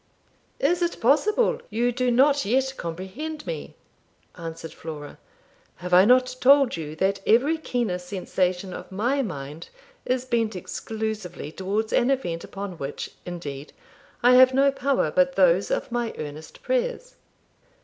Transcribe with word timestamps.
'Is 0.59 0.81
it 0.81 0.99
possible 0.99 1.61
you 1.69 1.91
do 1.91 2.09
not 2.09 2.43
yet 2.43 2.73
comprehend 2.75 3.45
me?' 3.45 3.75
answered 4.35 4.73
Flora. 4.73 5.19
'Have 5.75 5.93
I 5.93 6.05
not 6.05 6.37
told 6.41 6.75
you 6.75 6.95
that 6.95 7.19
every 7.27 7.59
keener 7.59 7.99
sensation 7.99 8.73
of 8.73 8.91
my 8.91 9.21
mind 9.21 9.69
is 10.03 10.25
bent 10.25 10.55
exclusively 10.55 11.51
towards 11.51 11.93
an 11.93 12.09
event 12.09 12.43
upon 12.43 12.79
which, 12.79 13.11
indeed, 13.27 13.73
I 14.23 14.33
have 14.33 14.55
no 14.55 14.71
power 14.71 15.11
but 15.11 15.35
those 15.35 15.69
of 15.69 15.91
my 15.91 16.15
earnest 16.17 16.63
prayers?' 16.63 17.13